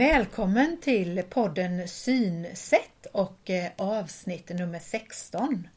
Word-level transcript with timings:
Välkommen 0.00 0.76
till 0.80 1.22
podden 1.30 1.88
Synsätt 1.88 3.06
och 3.12 3.50
eh, 3.50 3.70
avsnitt 3.76 4.48
nummer 4.48 4.78
16. 4.78 5.68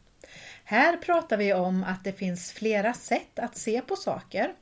Här 0.64 0.98
pratar 0.98 1.38
vi 1.38 1.54
om 1.54 1.84
att 1.84 2.04
det 2.04 2.14
finns 2.14 2.52
flera 2.52 2.94
sätt 2.94 3.40
att 3.40 3.58
se 3.58 3.82
på 3.82 3.96
saker, 3.96 4.54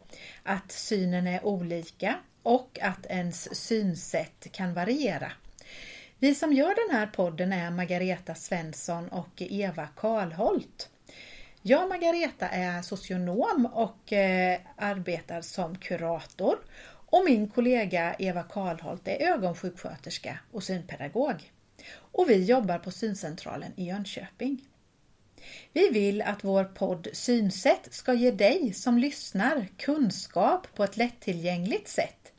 att 0.44 0.72
synen 0.72 1.28
är 1.28 1.46
olika 1.46 2.16
och 2.44 2.80
att 2.82 3.06
ens 3.06 3.56
synsätt 3.56 4.52
kan 4.52 4.74
variera. 4.74 5.32
Vi 6.20 6.36
som 6.36 6.54
gör 6.54 6.88
den 6.88 6.98
här 6.98 7.08
podden 7.08 7.54
är 7.54 7.72
Margareta 7.72 8.36
Svensson 8.36 9.08
och 9.08 9.42
Eva 9.42 9.88
Karlholt. 9.96 10.90
Jag, 11.62 11.90
Margareta, 11.90 12.50
är 12.50 12.82
socionom 12.82 13.70
och 13.74 14.14
eh, 14.14 14.60
arbetar 14.76 15.42
som 15.42 15.76
kurator 15.78 16.58
och 17.12 17.26
min 17.26 17.48
kollega 17.48 18.16
Eva 18.20 18.44
Karlholt 18.44 19.08
är 19.08 19.34
ögonsjuksköterska 19.34 20.40
och 20.52 20.64
synpedagog. 20.64 21.52
Och 21.94 22.30
vi 22.30 22.46
jobbar 22.46 22.78
på 22.78 22.92
Syncentralen 22.92 23.72
i 23.76 23.86
Jönköping. 23.86 24.62
Vi 25.74 25.90
vill 25.90 26.22
att 26.22 26.44
vår 26.44 26.64
podd 26.64 27.08
Synsätt 27.14 27.88
ska 27.94 28.14
ge 28.14 28.32
dig 28.32 28.74
som 28.74 28.98
lyssnar 28.98 29.68
kunskap 29.78 30.68
på 30.76 30.84
ett 30.84 30.98
lättillgängligt 30.98 31.88
sätt. 31.88 32.32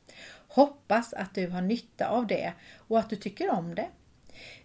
Hoppas 0.48 1.12
att 1.12 1.34
du 1.34 1.48
har 1.48 1.62
nytta 1.62 2.08
av 2.08 2.26
det 2.26 2.52
och 2.76 2.98
att 2.98 3.10
du 3.10 3.16
tycker 3.16 3.50
om 3.50 3.74
det. 3.74 3.88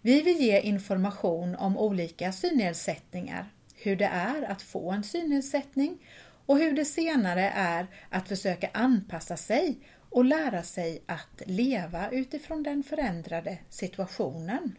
Vi 0.02 0.22
vill 0.22 0.38
ge 0.38 0.60
information 0.60 1.56
om 1.56 1.78
olika 1.78 2.32
synnedsättningar, 2.32 3.50
hur 3.76 3.96
det 3.96 4.06
är 4.06 4.52
att 4.52 4.62
få 4.62 4.92
en 4.92 5.04
synnedsättning 5.04 5.98
och 6.46 6.58
hur 6.58 6.74
det 6.74 6.86
senare 6.86 7.52
är 7.56 7.88
att 8.10 8.28
försöka 8.28 8.70
anpassa 8.74 9.38
sig 9.38 9.78
och 10.10 10.26
lära 10.26 10.64
sig 10.64 11.04
att 11.06 11.42
leva 11.46 12.10
utifrån 12.10 12.64
den 12.64 12.84
förändrade 12.84 13.58
situationen. 13.70 14.76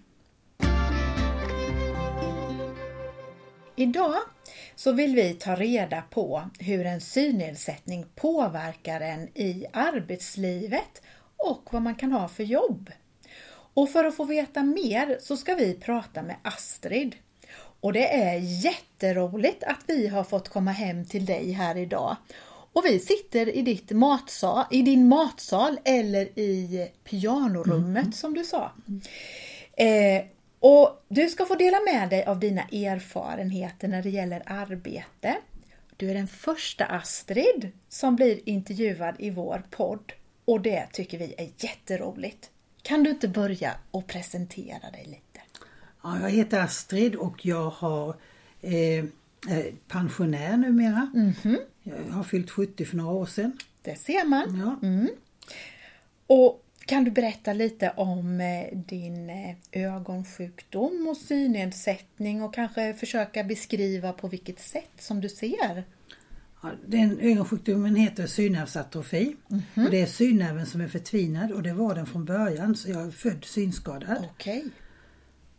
Idag 3.77 4.17
så 4.77 4.93
vill 4.93 5.15
vi 5.15 5.35
ta 5.35 5.55
reda 5.57 6.03
på 6.11 6.43
hur 6.59 6.87
en 6.87 7.01
synnedsättning 7.01 8.07
påverkar 8.15 9.01
en 9.01 9.29
i 9.35 9.67
arbetslivet 9.73 11.03
och 11.37 11.69
vad 11.71 11.83
man 11.83 11.95
kan 11.95 12.13
ha 12.13 12.29
för 12.29 12.45
jobb. 12.45 12.91
Och 13.51 13.91
för 13.91 14.05
att 14.05 14.17
få 14.17 14.25
veta 14.25 14.63
mer 14.63 15.19
så 15.21 15.37
ska 15.37 15.55
vi 15.55 15.75
prata 15.75 16.23
med 16.23 16.37
Astrid. 16.43 17.17
Och 17.81 17.93
det 17.93 18.15
är 18.15 18.39
jätteroligt 18.39 19.65
att 19.65 19.85
vi 19.87 20.09
har 20.09 20.25
fått 20.25 20.49
komma 20.49 20.71
hem 20.71 21.05
till 21.05 21.27
dig 21.27 21.53
här 21.53 21.77
idag 21.77 22.17
och 22.79 22.85
vi 22.85 22.99
sitter 22.99 23.49
i, 23.49 23.63
ditt 23.63 23.91
matsal, 23.91 24.65
i 24.71 24.83
din 24.83 25.09
matsal 25.09 25.79
eller 25.85 26.39
i 26.39 26.91
pianorummet 27.05 28.03
mm. 28.03 28.13
som 28.13 28.35
du 28.35 28.45
sa. 28.45 28.73
Eh, 29.73 30.25
och 30.61 31.05
Du 31.09 31.29
ska 31.29 31.45
få 31.45 31.55
dela 31.55 31.81
med 31.81 32.11
dig 32.11 32.25
av 32.25 32.41
dina 32.41 32.63
erfarenheter 32.63 33.89
när 33.89 34.03
det 34.03 34.11
gäller 34.11 34.43
arbete. 34.47 35.37
Du 35.97 36.11
är 36.11 36.15
den 36.15 36.29
första 36.29 36.85
Astrid 36.85 37.71
som 37.89 38.17
blir 38.17 38.49
intervjuad 38.49 39.15
i 39.19 39.31
vår 39.31 39.63
podd 39.71 40.13
och 40.45 40.61
det 40.61 40.87
tycker 40.93 41.19
vi 41.19 41.35
är 41.39 41.49
jätteroligt. 41.57 42.51
Kan 42.83 43.03
du 43.03 43.11
inte 43.11 43.29
börja 43.29 43.75
och 43.91 44.07
presentera 44.07 44.91
dig 44.91 45.05
lite? 45.05 45.41
Ja, 46.03 46.21
jag 46.21 46.31
heter 46.31 46.61
Astrid 46.61 47.15
och 47.15 47.47
jag 47.47 47.71
har 47.71 48.09
eh, 48.61 49.05
pensionär 49.89 50.57
numera. 50.57 51.11
Mm 51.15 51.33
-hmm. 51.33 51.59
Jag 51.83 52.13
har 52.13 52.25
fyllt 52.25 52.51
70 52.51 52.85
för 52.85 52.97
några 52.97 53.13
år 53.13 53.27
sedan. 53.27 53.53
Det 53.83 53.97
ser 53.97 54.25
man. 54.25 54.59
Ja. 54.59 54.89
Mm. 54.89 55.09
Och 56.27 56.65
kan 56.87 57.05
du 57.05 57.11
berätta 57.11 57.53
lite 57.53 57.93
om 57.97 58.41
eh, 58.41 58.79
din 58.79 59.31
eh, 59.31 59.57
ögonsjukdom 59.73 61.07
och 61.11 61.17
synnedsättning 61.17 62.43
och 62.43 62.55
kanske 62.55 62.95
försöka 62.95 63.45
beskriva 63.45 64.13
på 64.13 64.29
vilket 64.29 64.61
sätt 64.61 64.91
som 64.99 65.21
du 65.21 65.29
ser? 65.29 65.85
Ja, 66.63 66.71
den 66.87 67.19
ögonsjukdomen 67.21 67.97
heter 67.97 68.27
synnervsatrofi 68.27 69.37
mm 69.51 69.63
-hmm. 69.75 69.85
och 69.85 69.91
det 69.91 70.01
är 70.01 70.07
synnerven 70.07 70.67
som 70.67 70.81
är 70.81 70.89
förtvinad 70.89 71.53
och 71.53 71.63
det 71.63 71.73
var 71.73 71.95
den 71.95 72.07
från 72.07 72.25
början 72.25 72.77
så 72.77 72.91
jag 72.91 73.07
är 73.07 73.11
född 73.11 73.45
synskadad. 73.45 74.25
Okay. 74.37 74.63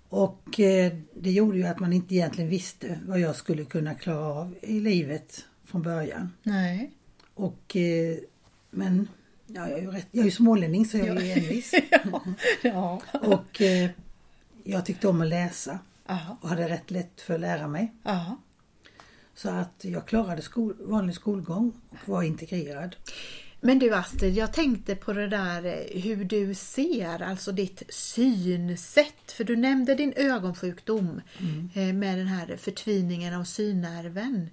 Och 0.09 0.59
eh, 0.59 0.93
det 1.13 1.31
gjorde 1.31 1.57
ju 1.57 1.63
att 1.63 1.79
man 1.79 1.93
inte 1.93 2.15
egentligen 2.15 2.49
visste 2.49 2.99
vad 3.05 3.19
jag 3.19 3.35
skulle 3.35 3.65
kunna 3.65 3.95
klara 3.95 4.25
av 4.25 4.55
i 4.61 4.79
livet 4.79 5.45
från 5.65 5.81
början. 5.81 6.33
Nej. 6.43 6.91
Och, 7.33 7.75
eh, 7.75 8.17
men 8.69 9.07
ja, 9.47 9.69
jag, 9.69 9.79
är 9.79 9.81
ju 9.83 9.91
rätt, 9.91 10.07
jag 10.11 10.21
är 10.21 10.25
ju 10.25 10.31
smålänning 10.31 10.85
så 10.85 10.97
jag 10.97 11.07
är 11.07 11.21
ju 11.21 11.31
envis. 11.31 11.73
ja. 11.91 12.21
ja. 12.61 13.01
Och 13.21 13.61
eh, 13.61 13.89
jag 14.63 14.85
tyckte 14.85 15.07
om 15.07 15.21
att 15.21 15.27
läsa 15.27 15.79
Aha. 16.07 16.37
och 16.41 16.49
hade 16.49 16.69
rätt 16.69 16.91
lätt 16.91 17.21
för 17.21 17.33
att 17.33 17.39
lära 17.39 17.67
mig. 17.67 17.93
Aha. 18.03 18.37
Så 19.35 19.49
att 19.49 19.75
jag 19.81 20.07
klarade 20.07 20.41
skol, 20.41 20.75
vanlig 20.79 21.15
skolgång 21.15 21.71
och 21.89 22.09
var 22.09 22.23
integrerad. 22.23 22.95
Men 23.61 23.79
du 23.79 23.93
Astrid, 23.93 24.37
jag 24.37 24.53
tänkte 24.53 24.95
på 24.95 25.13
det 25.13 25.27
där 25.27 25.65
eh, 25.65 26.01
hur 26.01 26.23
du 26.23 26.53
ser, 26.53 27.21
alltså 27.21 27.51
ditt 27.51 27.83
synsätt. 27.89 29.31
För 29.31 29.43
du 29.43 29.55
nämnde 29.55 29.95
din 29.95 30.13
ögonsjukdom 30.15 31.21
mm. 31.39 31.69
Eh, 31.73 31.93
med 31.93 32.17
den 32.17 32.27
här 32.27 32.57
förtviningen 32.57 33.33
av 33.33 33.43
synnerven. 33.43 34.49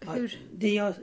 Hur? 0.00 0.38
Ja, 0.40 0.46
det, 0.52 0.74
jag, 0.74 0.94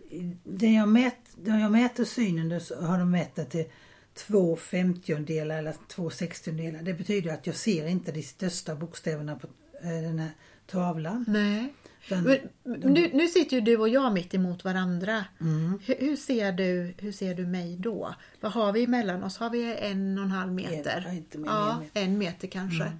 det, 0.44 0.74
jag 0.74 0.90
mät, 0.90 1.16
det 1.36 1.50
jag 1.50 1.72
mäter 1.72 2.06
synen 2.06 2.62
så 2.62 2.82
har 2.82 3.00
de 3.00 3.12
mätt 3.12 3.36
det 3.36 3.46
till 3.46 3.66
två 4.14 4.56
femtiondelar 4.56 5.60
eller 5.60 5.76
två 5.88 6.10
sextiondelar. 6.10 6.82
Det 6.82 6.94
betyder 6.94 7.34
att 7.34 7.48
jag 7.48 7.56
ser 7.56 7.88
inte 7.88 8.12
de 8.12 8.24
största 8.24 8.76
bokstäverna 8.76 9.36
på 9.36 9.48
eh, 9.82 10.02
den 10.02 10.20
här 10.20 10.32
tavlan. 10.68 11.26
Nej. 11.28 11.74
Den, 12.10 12.38
nu, 12.64 13.10
nu 13.14 13.28
sitter 13.28 13.56
ju 13.58 13.62
du 13.62 13.78
och 13.78 13.90
jag 13.90 14.14
mitt 14.14 14.34
emot 14.34 14.64
varandra. 14.64 15.26
Mm. 15.42 15.80
Hur, 15.86 15.96
hur, 16.00 16.16
ser 16.16 16.52
du, 16.52 16.94
hur 16.98 17.12
ser 17.12 17.36
du 17.36 17.46
mig 17.46 17.78
då? 17.78 18.16
Vad 18.42 18.52
har 18.52 18.72
vi 18.72 18.84
emellan 18.84 19.24
oss? 19.24 19.38
Har 19.38 19.50
vi 19.50 19.76
en 19.80 20.18
och 20.18 20.24
en 20.24 20.32
halv 20.32 20.54
meter? 20.54 21.06
En, 21.08 21.18
inte 21.18 21.38
ja, 21.46 21.72
en 21.72 21.80
meter. 21.80 22.02
en 22.02 22.18
meter 22.18 22.48
kanske. 22.48 22.84
Mm. 22.84 23.00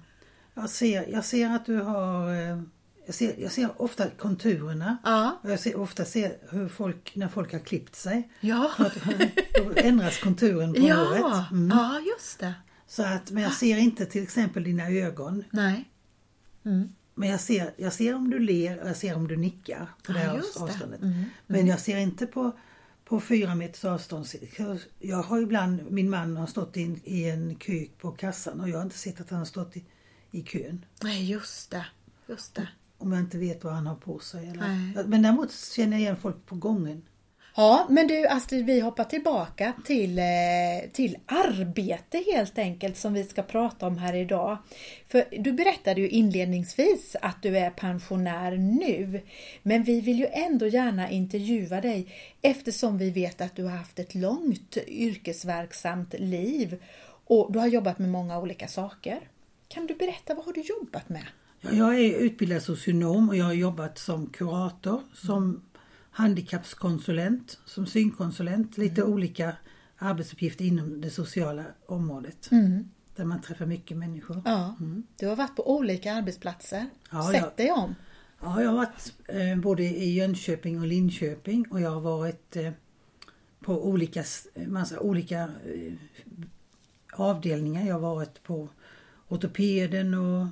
Jag, 0.54 0.70
ser, 0.70 1.08
jag 1.08 1.24
ser 1.24 1.50
att 1.50 1.66
du 1.66 1.80
har 1.80 2.34
eh, 2.34 2.62
jag 3.06 3.14
ser, 3.14 3.34
jag 3.38 3.52
ser 3.52 3.82
ofta 3.82 4.10
konturerna. 4.10 4.96
Ja. 5.04 5.38
Och 5.42 5.50
jag 5.50 5.60
ser 5.60 5.76
ofta 5.76 6.04
ser 6.04 6.36
hur 6.50 6.68
folk, 6.68 7.16
när 7.16 7.28
folk 7.28 7.52
har 7.52 7.60
klippt 7.60 7.96
sig. 7.96 8.30
Ja. 8.40 8.70
Att, 8.78 8.94
då 9.56 9.72
ändras 9.76 10.18
konturen 10.18 10.72
på 10.72 10.80
ja. 10.88 10.94
håret. 10.94 11.50
Mm. 11.50 11.78
Ja, 11.78 12.00
just 12.00 12.38
det. 12.38 12.54
Så 12.86 13.02
att, 13.02 13.30
men 13.30 13.42
jag 13.42 13.52
ser 13.52 13.76
inte 13.76 14.06
till 14.06 14.22
exempel 14.22 14.64
dina 14.64 14.88
ögon. 14.90 15.44
Nej. 15.50 15.90
Mm. 16.64 16.88
Men 17.18 17.28
jag 17.28 17.40
ser, 17.40 17.74
jag 17.76 17.92
ser 17.92 18.14
om 18.14 18.30
du 18.30 18.38
ler 18.38 18.82
och 18.82 18.88
jag 18.88 18.96
ser 18.96 19.16
om 19.16 19.28
du 19.28 19.36
nickar 19.36 19.88
på 20.02 20.12
det 20.12 20.18
här 20.18 20.38
avståndet. 20.38 21.00
Det. 21.00 21.06
Mm. 21.06 21.24
Men 21.46 21.56
mm. 21.56 21.66
jag 21.66 21.80
ser 21.80 21.96
inte 21.96 22.26
på, 22.26 22.52
på 23.04 23.20
fyra 23.20 23.54
meters 23.54 23.84
avstånd. 23.84 24.26
Jag 24.98 25.22
har 25.22 25.40
ibland, 25.40 25.90
min 25.90 26.10
man 26.10 26.36
har 26.36 26.46
stått 26.46 26.76
in, 26.76 27.00
i 27.04 27.30
en 27.30 27.56
kö 27.56 27.84
på 27.98 28.10
kassan 28.10 28.60
och 28.60 28.68
jag 28.68 28.76
har 28.76 28.82
inte 28.82 28.98
sett 28.98 29.20
att 29.20 29.30
han 29.30 29.38
har 29.38 29.46
stått 29.46 29.76
i, 29.76 29.84
i 30.30 30.42
kön. 30.42 30.84
Nej, 31.02 31.30
just 31.30 31.70
det. 31.70 31.86
Just 32.26 32.54
det. 32.54 32.68
Om 32.98 33.12
jag 33.12 33.20
inte 33.20 33.38
vet 33.38 33.64
vad 33.64 33.72
han 33.72 33.86
har 33.86 33.96
på 33.96 34.18
sig. 34.18 34.48
Eller. 34.48 35.04
Men 35.06 35.22
däremot 35.22 35.52
känner 35.52 35.92
jag 35.92 36.00
igen 36.00 36.16
folk 36.16 36.46
på 36.46 36.54
gången. 36.54 37.02
Ja, 37.58 37.86
men 37.90 38.06
du 38.06 38.26
Astrid, 38.26 38.66
vi 38.66 38.80
hoppar 38.80 39.04
tillbaka 39.04 39.72
till, 39.84 40.18
eh, 40.18 40.90
till 40.92 41.16
arbete 41.26 42.24
helt 42.32 42.58
enkelt 42.58 42.96
som 42.96 43.12
vi 43.14 43.24
ska 43.24 43.42
prata 43.42 43.86
om 43.86 43.98
här 43.98 44.14
idag. 44.14 44.58
För 45.08 45.24
du 45.38 45.52
berättade 45.52 46.00
ju 46.00 46.08
inledningsvis 46.08 47.16
att 47.22 47.42
du 47.42 47.58
är 47.58 47.70
pensionär 47.70 48.56
nu, 48.56 49.22
men 49.62 49.82
vi 49.82 50.00
vill 50.00 50.18
ju 50.18 50.26
ändå 50.26 50.66
gärna 50.66 51.10
intervjua 51.10 51.80
dig 51.80 52.06
eftersom 52.42 52.98
vi 52.98 53.10
vet 53.10 53.40
att 53.40 53.56
du 53.56 53.64
har 53.64 53.76
haft 53.76 53.98
ett 53.98 54.14
långt 54.14 54.76
yrkesverksamt 54.86 56.14
liv 56.18 56.82
och 57.26 57.52
du 57.52 57.58
har 57.58 57.66
jobbat 57.66 57.98
med 57.98 58.10
många 58.10 58.38
olika 58.38 58.68
saker. 58.68 59.20
Kan 59.68 59.86
du 59.86 59.94
berätta, 59.94 60.34
vad 60.34 60.44
har 60.44 60.52
du 60.52 60.60
jobbat 60.60 61.08
med? 61.08 61.26
Jag 61.60 62.00
är 62.00 62.18
utbildad 62.18 62.62
socionom 62.62 63.28
och 63.28 63.36
jag 63.36 63.44
har 63.44 63.52
jobbat 63.52 63.98
som 63.98 64.26
kurator, 64.26 65.00
som 65.14 65.62
handikappskonsulent, 66.16 67.58
som 67.64 67.86
synkonsulent, 67.86 68.78
lite 68.78 69.00
mm. 69.00 69.12
olika 69.12 69.56
arbetsuppgifter 69.96 70.64
inom 70.64 71.00
det 71.00 71.10
sociala 71.10 71.64
området. 71.86 72.50
Mm. 72.52 72.88
Där 73.16 73.24
man 73.24 73.42
träffar 73.42 73.66
mycket 73.66 73.96
människor. 73.96 74.42
Ja, 74.44 74.76
mm. 74.80 75.02
Du 75.18 75.26
har 75.26 75.36
varit 75.36 75.56
på 75.56 75.76
olika 75.76 76.14
arbetsplatser, 76.14 76.86
ja, 77.10 77.30
sett 77.32 77.42
jag, 77.42 77.52
dig 77.56 77.70
om. 77.70 77.94
Ja, 78.40 78.62
jag 78.62 78.70
har 78.70 78.76
varit 78.76 79.14
eh, 79.28 79.56
både 79.56 79.82
i 79.82 80.14
Jönköping 80.14 80.80
och 80.80 80.86
Linköping 80.86 81.66
och 81.70 81.80
jag 81.80 81.90
har 81.90 82.00
varit 82.00 82.56
eh, 82.56 82.72
på 83.60 83.88
olika, 83.88 84.24
massa 84.66 85.00
olika 85.00 85.40
eh, 85.42 85.92
avdelningar. 87.12 87.86
Jag 87.86 87.94
har 87.94 88.14
varit 88.14 88.42
på 88.42 88.68
ortopeden 89.28 90.14
och 90.14 90.46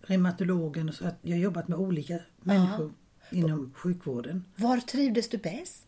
reumatologen. 0.00 0.92
Så 0.92 1.06
att 1.06 1.18
jag 1.22 1.36
har 1.36 1.42
jobbat 1.42 1.68
med 1.68 1.78
olika 1.78 2.18
människor. 2.40 2.92
Inom 3.30 3.72
sjukvården. 3.76 4.44
Var 4.56 4.76
trivdes 4.78 5.28
du 5.28 5.38
bäst? 5.38 5.84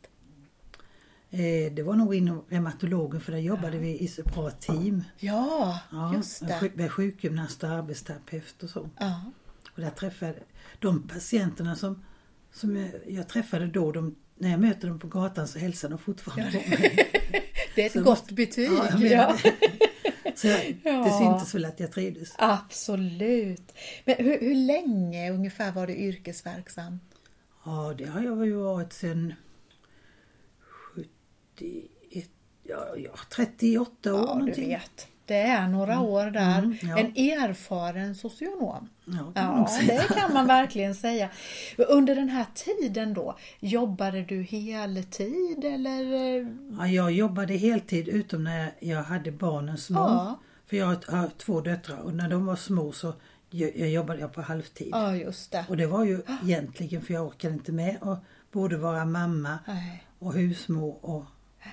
Eh, 1.30 1.72
det 1.72 1.82
var 1.82 1.94
nog 1.94 2.14
inom 2.14 2.44
reumatologen 2.48 3.20
för 3.20 3.32
där 3.32 3.38
jobbade 3.38 3.78
vi 3.78 3.98
i 3.98 4.08
så 4.08 4.22
bra 4.22 4.50
team. 4.50 5.04
Ja, 5.18 5.80
Ja, 5.92 6.14
just 6.16 6.40
det. 6.48 6.70
Med 6.74 6.92
sjukgymnast 6.92 7.62
och 7.64 7.70
arbetsterapeut 7.70 8.62
och 8.62 8.70
så. 8.70 8.88
Ja. 8.98 9.20
Och 9.74 9.80
där 9.80 9.90
träffade 9.90 10.34
de 10.78 11.08
patienterna 11.08 11.76
som, 11.76 12.04
som 12.52 12.76
jag, 12.76 12.90
jag 13.08 13.28
träffade 13.28 13.66
då, 13.66 13.92
de, 13.92 14.16
när 14.38 14.50
jag 14.50 14.60
möter 14.60 14.88
dem 14.88 14.98
på 14.98 15.08
gatan 15.08 15.48
så 15.48 15.58
hälsar 15.58 15.88
de 15.88 15.98
fortfarande 15.98 16.58
på 16.58 16.70
mig. 16.70 17.10
Det 17.74 17.82
är 17.82 17.86
ett 17.86 17.92
Så 17.92 18.02
gott 18.02 18.30
betyg. 18.30 18.70
Ja, 18.72 18.88
jag 18.98 19.02
Ja. 19.12 19.36
det. 19.42 20.36
Så 20.36 20.46
jag, 20.46 20.58
det 20.82 20.90
Ja. 20.90 21.18
syntes 21.18 21.54
väl 21.54 21.64
att 21.64 21.80
jag 21.80 21.92
trivdes. 21.92 22.32
Absolut. 22.38 23.72
Men 24.04 24.16
hur, 24.18 24.40
hur 24.40 24.54
länge 24.54 25.30
ungefär 25.30 25.72
var 25.72 25.86
du 25.86 25.96
yrkesverksam? 25.96 27.00
Ja, 27.64 27.94
det 27.98 28.04
har 28.04 28.20
jag 28.20 28.46
ju 28.46 28.54
varit 28.54 28.92
sedan 28.92 29.34
71, 30.94 32.30
ja, 32.62 32.84
ja 32.96 33.10
38 33.30 34.14
år 34.14 34.18
Ja, 34.18 34.22
du 34.34 34.38
någonting. 34.38 34.68
vet. 34.68 35.06
Det 35.26 35.40
är 35.40 35.68
några 35.68 36.00
år 36.00 36.30
där. 36.30 36.58
Mm, 36.58 36.76
ja. 36.82 36.98
En 36.98 37.06
erfaren 37.16 38.14
socionom. 38.14 38.88
Ja, 39.04 39.12
man 39.12 39.32
Ja, 39.34 39.68
det 39.86 40.08
kan 40.14 40.32
man 40.34 40.46
verkligen 40.46 40.94
säga. 40.94 41.28
Under 41.88 42.14
den 42.14 42.28
här 42.28 42.46
tiden 42.54 43.14
då, 43.14 43.36
jobbade 43.60 44.22
du 44.22 44.42
heltid 44.42 45.64
eller? 45.64 46.02
Ja, 46.78 46.86
jag 46.86 47.12
jobbade 47.12 47.54
heltid 47.54 48.08
utom 48.08 48.44
när 48.44 48.72
jag 48.80 49.02
hade 49.02 49.32
barnen 49.32 49.78
små. 49.78 49.98
Ja. 50.00 50.40
För 50.66 50.76
jag 50.76 50.86
har- 50.86 51.38
två 51.38 51.60
döttrar 51.60 51.98
och 51.98 52.14
när 52.14 52.28
de 52.28 52.46
var 52.46 52.56
små 52.56 52.92
så 52.92 53.12
jag 53.50 53.88
jobbade 53.90 54.20
jag 54.20 54.32
på 54.32 54.42
halvtid. 54.42 54.88
Ja, 54.92 55.16
just 55.16 55.52
det. 55.52 55.64
Och 55.68 55.76
det 55.76 55.86
var 55.86 56.04
ju 56.04 56.22
egentligen 56.42 57.02
för 57.02 57.14
jag 57.14 57.26
orkade 57.26 57.54
inte 57.54 57.72
med 57.72 57.96
att 58.00 58.22
både 58.52 58.76
vara 58.76 59.04
mamma 59.04 59.58
Nej. 59.66 60.04
och 60.18 60.34
husmor 60.34 60.98
och, 61.04 61.24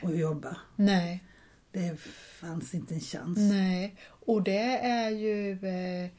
och 0.04 0.16
jobba. 0.16 0.58
Nej, 0.76 1.24
Det 1.72 2.00
fanns 2.40 2.74
inte 2.74 2.94
en 2.94 3.00
chans. 3.00 3.38
nej. 3.38 3.96
Och 4.26 4.44
det 4.44 4.78
är 4.78 5.10
ju 5.10 5.52
eh, 5.52 6.10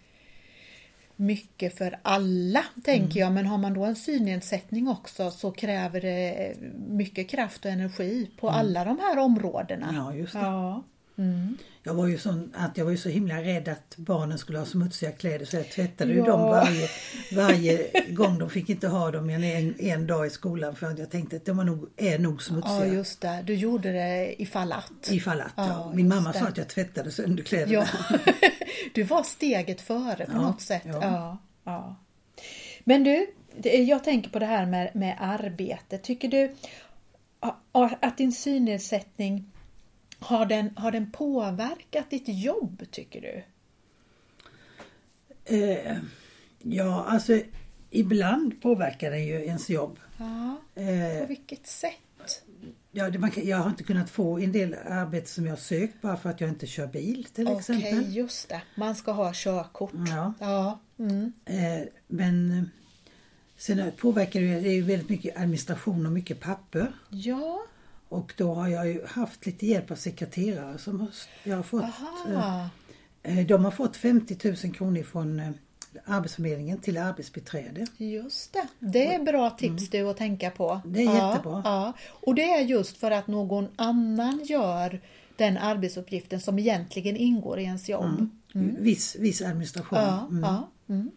mycket 1.16 1.78
för 1.78 1.98
alla, 2.02 2.64
tänker 2.84 3.20
jag. 3.20 3.32
Men 3.32 3.46
har 3.46 3.58
man 3.58 3.74
då 3.74 3.84
en 3.84 3.96
synnedsättning 3.96 4.88
också 4.88 5.30
så 5.30 5.50
kräver 5.50 6.00
det 6.00 6.54
mycket 6.88 7.28
kraft 7.28 7.64
och 7.64 7.70
energi 7.70 8.30
på 8.40 8.50
alla 8.50 8.84
de 8.84 8.98
här 8.98 9.18
områdena. 9.18 9.90
Ja, 9.94 10.14
just 10.14 10.32
det. 10.32 10.38
Ja. 10.38 10.84
Mm. 11.18 11.56
Jag 11.82 11.94
var 11.94 12.06
ju 12.06 12.18
sån 12.18 12.52
att 12.56 12.76
jag 12.78 12.84
var 12.84 12.92
ju 12.92 12.98
så 12.98 13.08
himla 13.08 13.42
rädd 13.42 13.68
att 13.68 13.96
barnen 13.96 14.38
skulle 14.38 14.58
ha 14.58 14.66
smutsiga 14.66 15.12
kläder 15.12 15.44
så 15.46 15.56
jag 15.56 15.70
tvättade 15.70 16.12
ju 16.12 16.18
Ja. 16.18 16.24
dem 16.26 16.40
varje, 16.40 16.88
varje 17.36 17.90
gång. 18.10 18.38
De 18.38 18.50
fick 18.50 18.68
inte 18.68 18.88
ha 18.88 19.10
dem 19.10 19.30
en, 19.30 19.74
en 19.80 20.06
dag 20.06 20.26
i 20.26 20.30
skolan 20.30 20.76
för 20.76 20.94
jag 20.98 21.10
tänkte 21.10 21.36
att 21.36 21.44
de 21.46 21.56
nog, 21.66 21.88
är 21.96 22.18
nog 22.18 22.34
ja, 22.34 22.38
smutsiga. 22.38 22.86
just 22.86 23.20
det. 23.20 23.42
Du 23.46 23.54
gjorde 23.54 23.92
det 23.92 24.42
ifall 24.42 24.72
att. 24.72 25.10
Ifall 25.10 25.40
att. 25.40 25.52
Ja, 25.56 25.66
Ja, 25.68 25.92
Min 25.94 26.08
mamma 26.08 26.32
det. 26.32 26.38
sa 26.38 26.44
att 26.46 26.56
jag 26.56 26.68
tvättade 26.68 27.10
sönder 27.10 27.42
kläderna. 27.42 27.86
Ja, 28.10 28.18
du 28.94 29.02
var 29.02 29.22
steget 29.22 29.80
före 29.80 30.26
på 30.26 30.32
Ja, 30.32 30.40
något 30.40 30.60
sätt. 30.62 30.82
Ja. 30.84 30.98
ja. 31.02 31.38
Ja, 31.64 31.96
Men 32.84 33.04
du, 33.04 33.26
jag 33.70 34.04
tänker 34.04 34.30
på 34.30 34.38
det 34.38 34.46
här 34.46 34.66
med, 34.66 34.90
med 34.94 35.16
arbete. 35.20 35.98
Tycker 35.98 36.28
du 36.28 36.54
att 38.00 38.18
din 38.18 38.32
synnedsättning 38.32 39.50
har 40.18 40.46
den, 40.46 40.70
har 40.76 40.90
den 40.92 41.10
påverkat 41.10 42.10
ditt 42.10 42.28
jobb, 42.28 42.82
tycker 42.90 43.20
du? 43.20 43.42
Eh, 45.44 45.96
ja, 46.62 47.04
alltså 47.04 47.40
ibland 47.90 48.62
påverkar 48.62 49.10
den 49.10 49.26
ju 49.26 49.34
ens 49.44 49.70
jobb. 49.70 49.98
Ja, 50.18 50.56
på 50.74 50.80
Eh, 50.80 51.26
vilket 51.28 51.66
sätt? 51.66 51.92
ja, 52.92 53.10
det, 53.10 53.18
man, 53.18 53.30
jag 53.36 53.56
har 53.56 53.70
inte 53.70 53.84
kunnat 53.84 54.10
få 54.10 54.38
en 54.38 54.52
del 54.52 54.74
arbete 54.88 55.28
som 55.30 55.46
jag 55.46 55.58
sökt 55.58 56.00
bara 56.02 56.16
för 56.16 56.30
att 56.30 56.40
jag 56.40 56.50
inte 56.50 56.66
kör 56.66 56.86
bil 56.86 57.24
till 57.34 57.46
Okej, 57.48 57.58
exempel. 57.58 58.16
just 58.16 58.48
det. 58.48 58.62
Man 58.74 58.94
ska 58.94 59.12
ha 59.12 59.32
körkort. 59.34 59.92
Ja. 60.08 60.32
Ja, 60.40 60.80
mm. 60.98 61.32
Eh, 61.44 61.88
men 62.06 62.50
eh, 62.58 62.64
sen 63.56 63.92
påverkar 63.96 64.40
det, 64.40 64.60
det 64.60 64.68
är 64.68 64.74
ju 64.74 64.82
väldigt 64.82 65.08
mycket 65.08 65.36
administration 65.36 66.06
och 66.06 66.12
mycket 66.12 66.40
papper. 66.40 66.92
ja. 67.10 67.62
Och 68.08 68.34
då 68.36 68.54
har 68.54 68.68
jag 68.68 68.88
ju 68.88 69.06
haft 69.06 69.46
lite 69.46 69.66
hjälp 69.66 69.90
av 69.90 69.94
sekreterare 69.96 70.78
som 70.78 71.00
har, 71.00 71.08
jag 71.44 71.56
har 71.56 71.62
fått. 71.62 71.82
aha. 71.84 72.68
Eh, 73.22 73.46
de 73.46 73.64
har 73.64 73.70
fått 73.70 73.96
50 73.96 74.36
000 74.64 74.74
kronor 74.74 75.02
från 75.02 75.40
eh, 75.40 75.50
Arbetsförmedlingen 76.04 76.78
till 76.78 76.98
arbetsbiträde. 76.98 77.86
Just 77.96 78.52
det. 78.52 78.66
Det 78.78 79.14
är 79.14 79.22
bra 79.22 79.50
tips 79.50 79.88
du 79.90 80.08
att 80.08 80.16
tänka 80.16 80.50
på. 80.50 80.70
Mm. 80.70 80.92
Det 80.92 81.00
är 81.00 81.04
ja, 81.04 81.30
jättebra. 81.30 81.62
Ja. 81.64 81.92
Och 82.10 82.34
det 82.34 82.44
är 82.44 82.60
just 82.60 82.96
för 82.96 83.10
att 83.10 83.26
någon 83.26 83.68
annan 83.76 84.40
gör 84.44 85.00
den 85.36 85.58
arbetsuppgiften 85.58 86.40
som 86.40 86.58
egentligen 86.58 87.16
ingår 87.16 87.58
i 87.58 87.62
ens 87.62 87.88
jobb. 87.88 88.28
Viss, 88.78 89.16
viss 89.16 89.42
administration. 89.42 89.98
Ja, 89.98 90.26
Mm. 90.30 90.42
ja. 90.42 90.68
Mm. 90.88 91.10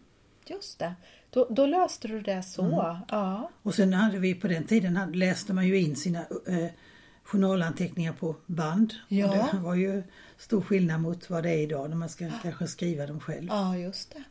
Just 0.46 0.78
det. 0.78 0.94
Då, 1.34 1.46
då 1.50 1.66
löste 1.66 2.08
du 2.08 2.20
det 2.20 2.42
så. 2.42 2.62
Mm. 2.62 2.96
Ja. 3.08 3.50
Och 3.62 3.74
sen 3.74 3.92
hade 3.92 4.18
vi 4.18 4.34
på 4.34 4.48
den 4.48 4.64
tiden 4.64 5.12
läste 5.14 5.52
man 5.52 5.66
ju 5.66 5.80
in 5.80 5.96
sina 5.96 6.18
eh, 6.46 6.70
journalanteckningar 7.24 8.12
på 8.12 8.36
band. 8.46 8.94
Ja. 9.08 9.28
Och 9.28 9.56
det 9.56 9.60
var 9.62 9.74
ju 9.74 10.02
stor 10.38 10.60
skillnad 10.60 11.00
mot 11.00 11.30
vad 11.30 11.42
det 11.42 11.50
är 11.50 11.58
idag 11.58 11.90
när 11.90 11.96
man 11.96 12.08
ska 12.08 12.30
kanske 12.42 12.66
skriva 12.66 13.06
dem 13.06 13.20
själv. 13.20 13.46
ja, 13.50 13.76
just 13.76 14.10
det. 14.14 14.22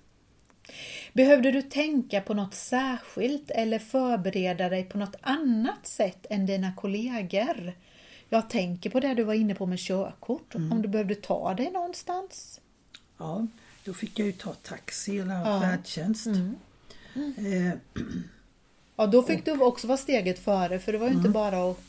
Behövde 1.13 1.51
du 1.51 1.61
tänka 1.61 2.21
på 2.21 2.33
något 2.33 2.53
särskilt 2.53 3.51
eller 3.51 3.79
förbereda 3.79 4.69
dig 4.69 4.83
på 4.83 4.97
något 4.97 5.15
annat 5.21 5.87
sätt 5.87 6.25
än 6.29 6.45
dina 6.45 6.73
kollegor? 6.73 7.73
Jag 8.29 8.49
tänker 8.49 8.89
på 8.89 8.99
det 8.99 9.13
du 9.13 9.23
var 9.23 9.33
inne 9.33 9.55
på 9.55 9.65
med 9.65 9.79
körkort. 9.79 10.55
Mm. 10.55 10.71
Om 10.71 10.81
du 10.81 10.87
behövde 10.87 11.15
ta 11.15 11.53
dig 11.53 11.71
någonstans. 11.71 12.61
Ja, 13.17 13.47
då 13.83 13.93
fick 13.93 14.19
jag 14.19 14.25
ju 14.25 14.31
ta 14.31 14.53
taxi 14.53 15.19
eller 15.19 15.35
Ja. 15.35 15.77
Mm. 16.25 16.55
Eh, 17.15 17.73
Ja, 18.95 19.07
då 19.07 19.23
fick 19.23 19.45
du 19.45 19.51
också 19.61 19.87
vara 19.87 19.97
steget 19.97 20.39
före 20.39 20.79
för 20.79 20.91
det 20.91 20.97
var 20.97 21.07
ju 21.07 21.13
inte 21.13 21.29
bara 21.29 21.71
att... 21.71 21.79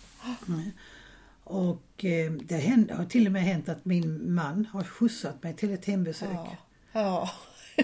och 1.44 2.04
eh, 2.04 2.32
det 2.32 2.56
hände, 2.56 2.94
har 2.94 3.04
till 3.04 3.26
och 3.26 3.32
med 3.32 3.42
hänt 3.42 3.68
att 3.68 3.84
min 3.84 4.34
man 4.34 4.66
har 4.72 4.84
skjutsat 4.84 5.42
mig 5.42 5.54
till 5.56 5.72
ett 5.72 5.84
hembesök. 5.84 6.28
Ja, 6.92 7.30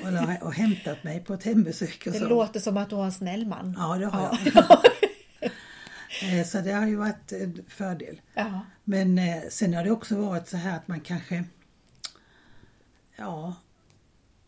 ja. 0.03 0.37
Och 0.41 0.53
hämtat 0.55 1.05
mig 1.05 1.25
på 1.25 1.35
ett 1.35 1.45
hembesök. 1.45 2.03
Och 2.07 2.13
Det 2.13 2.19
så. 2.19 2.29
låter 2.29 2.61
som 2.61 2.77
att 2.77 2.91
du 2.91 2.97
har 2.97 3.05
en 3.05 3.13
snäll 3.13 3.47
man. 3.47 3.75
Ja, 3.79 3.97
det 3.99 4.07
har 4.07 4.23
Ja. 4.23 4.39
jag. 4.55 5.51
Eh, 6.23 6.45
så 6.47 6.59
det 6.61 6.73
har 6.73 6.87
ju 6.87 6.97
varit 6.97 7.33
en 7.33 7.65
fördel. 7.69 8.21
Ja. 8.35 8.61
Men 8.85 9.21
sen 9.51 9.75
har 9.75 9.85
det 9.85 9.91
också 9.91 10.17
varit 10.17 10.49
så 10.49 10.57
här 10.57 10.77
att 10.77 10.89
man 10.89 11.01
kanske... 11.01 11.45
Ja... 13.17 13.55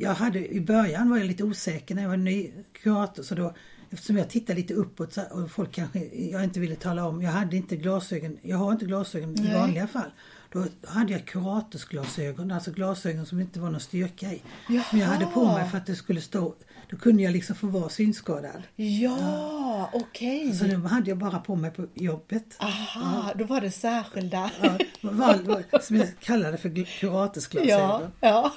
Jag 0.03 0.15
hade, 0.15 0.49
I 0.55 0.61
början 0.61 1.11
var 1.11 1.17
jag 1.19 1.27
lite 1.27 1.45
osäker 1.45 1.95
när 1.95 2.03
jag 2.03 2.09
var 2.11 2.17
ny 2.17 2.51
kurator 2.83 3.23
så 3.23 3.35
då 3.35 3.55
Eftersom 3.93 4.17
jag 4.17 4.31
tittade 4.31 4.61
lite 4.61 4.75
uppåt 4.75 5.17
och 5.31 5.51
folk 5.51 5.73
kanske 5.73 5.99
jag 6.15 6.45
inte 6.45 6.61
ville 6.61 6.77
tala 6.77 7.07
om. 7.07 7.23
Jag 7.23 7.31
hade 7.31 7.57
inte 7.57 7.77
glasögon. 7.77 8.39
Jag 8.43 8.57
har 8.57 8.73
inte 8.73 8.85
glasögon 8.85 9.39
i 9.39 9.41
Nej. 9.43 9.55
vanliga 9.55 9.87
fall. 9.87 10.11
Då 10.53 10.65
hade 10.87 11.13
jag 11.13 11.25
kuratorsglasögon, 11.25 12.51
alltså 12.51 12.71
glasögon 12.71 13.27
som 13.27 13.41
inte 13.41 13.61
var 13.61 13.71
någon 13.71 13.81
styrka 13.81 14.27
i. 14.33 14.43
Som 14.91 14.99
jag 14.99 15.07
hade 15.07 15.25
på 15.27 15.45
Jaha. 15.45 15.59
mig 15.59 15.71
för 15.71 15.79
att 15.79 15.87
det 15.87 15.95
skulle 15.97 16.21
stå... 16.21 16.55
Då 16.91 16.97
kunde 16.97 17.23
jag 17.23 17.33
liksom 17.33 17.57
få 17.57 17.67
vara 17.67 17.89
synskadad. 17.89 18.63
Ja, 18.77 19.91
okej. 19.93 20.53
Så 20.55 20.65
de 20.65 20.85
hade 20.87 21.11
jag 21.11 21.19
bara 21.19 21.39
på 21.39 21.57
mig 21.57 21.71
på 21.71 21.87
jobbet. 21.95 22.57
Aha, 22.59 23.33
då 23.37 23.45
var 23.45 23.61
det 23.61 23.71
särskilda. 23.71 24.51
Ja, 24.63 24.79
val- 25.01 25.45
val- 25.45 25.83
som 25.83 25.97
jag 25.97 26.09
kallade 26.21 26.57
för 26.57 26.69
gl- 26.69 26.79
ja. 26.79 27.01
kuratorsglasögon. 27.01 28.11
ja. 28.21 28.53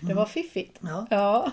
Det 0.00 0.14
var 0.14 0.26
fiffigt. 0.26 0.78
Ja. 0.80 1.06
Ja. 1.10 1.52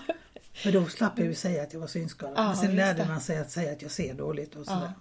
För 0.53 0.71
då 0.71 0.85
slapp 0.85 1.17
jag 1.19 1.27
ju 1.27 1.33
säga 1.35 1.63
att 1.63 1.73
jag 1.73 1.79
var 1.79 1.87
synskadad. 1.87 2.33
Ja, 2.37 2.47
Men 2.47 2.55
sen 2.57 2.75
lärde 2.75 3.05
man 3.05 3.21
sig 3.21 3.37
att 3.37 3.51
säga 3.51 3.71
att 3.71 3.81
jag 3.81 3.91
ser 3.91 4.13
dåligt 4.13 4.55
och 4.55 4.65
sådär. 4.65 4.91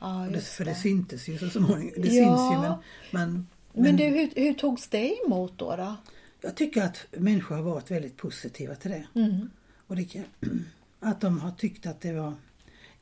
ja 0.00 0.28
det, 0.32 0.40
för 0.40 0.64
det 0.64 0.70
det. 0.70 0.74
syntes 0.74 1.28
ju 1.28 1.38
så 1.38 1.50
småningom. 1.50 2.02
Det 2.02 2.08
Ja. 2.08 2.36
syns 2.38 2.52
ju 2.52 2.58
men, 2.58 2.72
men, 3.10 3.46
Men 3.72 3.96
du, 3.96 4.04
hur, 4.04 4.30
hur 4.36 4.54
togs 4.54 4.88
det 4.88 5.16
emot 5.26 5.52
då? 5.58 5.76
då? 5.76 5.96
jag 6.40 6.54
tycker 6.56 6.82
att 6.82 7.06
människor 7.10 7.54
har 7.56 7.62
varit 7.62 7.90
väldigt 7.90 8.16
positiva 8.16 8.74
till 8.74 8.90
det. 8.90 9.06
Mm. 9.20 9.50
Och 9.86 9.96
det 9.96 10.22
att 11.00 11.20
de 11.20 11.40
har 11.40 11.50
tyckt 11.50 11.86
att 11.86 12.00
det 12.00 12.12
var... 12.12 12.34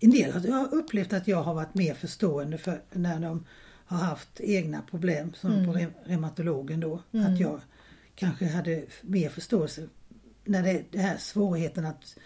En 0.02 0.10
del 0.10 0.52
har 0.52 0.74
upplevt 0.74 1.12
att 1.12 1.28
jag 1.28 1.42
har 1.42 1.54
varit 1.54 1.74
mer 1.74 1.94
förstående 1.94 2.58
för 2.58 2.82
när 2.92 3.20
de 3.20 3.44
har 3.86 3.98
haft 3.98 4.40
egna 4.40 4.82
problem 4.90 5.32
som 5.36 5.52
Mm. 5.52 5.66
på 5.66 5.72
re- 5.78 5.92
reumatologen 6.04 6.80
då. 6.80 6.94
Att 7.12 7.40
jag 7.40 7.60
kanske 8.14 8.46
hade 8.46 8.84
mer 9.02 9.28
förståelse 9.28 9.88
när 10.44 10.62
det, 10.62 10.84
det 10.90 10.98
här 10.98 11.16
svårigheten 11.18 11.86
att 11.86 12.16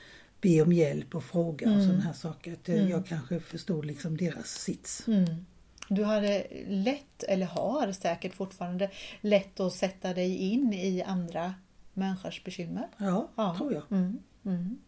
be 0.40 0.62
om 0.62 0.72
hjälp 0.72 1.14
och 1.14 1.24
fråga 1.24 1.72
och 1.76 1.82
sådana 1.82 2.00
här 2.02 2.12
saker. 2.12 2.52
Att 2.52 2.68
eh, 2.68 2.90
jag 2.90 3.06
kanske 3.06 3.40
förstod 3.40 3.84
liksom 3.84 4.16
deras 4.16 4.46
sits. 4.48 5.08
Mm. 5.08 5.46
Du 5.88 6.04
hade 6.04 6.46
lätt, 6.68 7.22
eller 7.22 7.46
har 7.46 7.92
säkert 7.92 8.34
fortfarande, 8.34 8.90
lätt 9.20 9.60
att 9.60 9.72
sätta 9.72 10.14
dig 10.14 10.36
in 10.36 10.72
i 10.72 11.02
andra 11.02 11.54
människors 11.92 12.44
bekymmer. 12.44 12.88
Ja, 12.96 13.28
Ja. 13.36 13.54
tror 13.58 13.72
jag. 13.72 13.82
Mm. 13.92 14.18
Mm. 14.44 14.78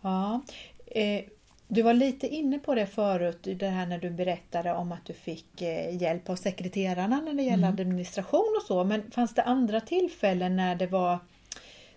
Ja. 0.00 0.42
Eh, 0.86 1.24
Du 1.68 1.82
var 1.82 1.94
lite 1.94 2.28
inne 2.28 2.58
på 2.58 2.74
det 2.74 2.86
förut, 2.86 3.38
det 3.42 3.68
här 3.68 3.86
när 3.86 3.98
du 3.98 4.10
berättade 4.10 4.72
om 4.74 4.92
att 4.92 5.04
du 5.04 5.12
fick 5.12 5.62
eh, 5.62 6.02
hjälp 6.02 6.28
av 6.30 6.36
sekreterarna 6.36 7.20
när 7.20 7.34
det 7.34 7.42
gäller 7.42 7.68
administration 7.68 8.54
och 8.60 8.66
så. 8.66 8.84
Men 8.84 9.10
fanns 9.10 9.34
det 9.34 9.42
andra 9.42 9.80
tillfällen 9.80 10.56
när 10.56 10.76
det 10.76 10.86
var 10.86 11.18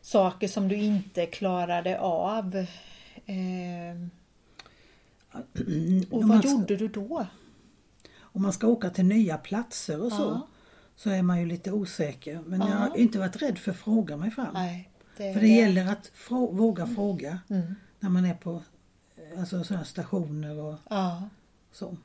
saker 0.01 0.47
som 0.47 0.67
du 0.67 0.75
inte 0.75 1.25
klarade 1.25 1.99
av? 1.99 2.55
Eh, 3.25 3.95
och 6.11 6.23
vad 6.27 6.39
ska- 6.39 6.49
gjorde 6.51 6.75
du 6.75 6.87
då? 6.87 7.25
Om 8.21 8.41
man 8.41 8.53
ska 8.53 8.67
åka 8.67 8.89
till 8.89 9.05
nya 9.05 9.37
platser 9.37 10.01
och 10.03 10.11
så, 10.11 10.21
Ja. 10.23 10.47
så 10.95 11.09
är 11.09 11.21
man 11.21 11.39
ju 11.39 11.45
lite 11.45 11.71
osäker. 11.71 12.41
Men 12.45 12.59
jag 12.59 12.69
Ja. 12.69 12.73
har 12.75 12.97
inte 12.97 13.19
varit 13.19 13.41
rädd 13.41 13.57
för 13.57 13.71
att 13.71 13.77
fråga 13.77 14.17
mig 14.17 14.31
fram. 14.31 14.53
Nej, 14.53 14.89
det, 15.17 15.33
För 15.33 15.39
det 15.41 15.47
gäller 15.47 15.91
att 15.91 16.11
frå- 16.15 16.55
våga 16.55 16.87
fråga 16.87 17.39
Mm. 17.49 17.75
när 17.99 18.09
man 18.09 18.25
är 18.25 18.33
på 18.33 18.61
alltså, 19.37 19.63
sådana 19.63 19.85
stationer 19.85 20.59
och 20.59 20.75
Ja. 20.89 21.23
så. 21.71 21.97